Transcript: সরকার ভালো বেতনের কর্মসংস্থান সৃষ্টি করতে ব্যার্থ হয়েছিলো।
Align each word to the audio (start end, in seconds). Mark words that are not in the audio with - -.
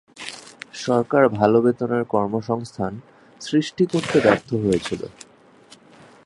সরকার 0.75 1.23
ভালো 1.29 1.57
বেতনের 1.61 2.03
কর্মসংস্থান 2.05 2.93
সৃষ্টি 3.41 3.83
করতে 3.85 4.17
ব্যার্থ 4.19 4.49
হয়েছিলো। 4.53 5.07